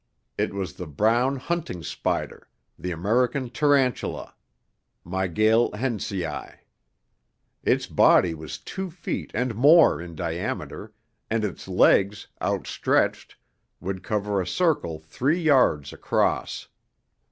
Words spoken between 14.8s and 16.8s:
three yards across.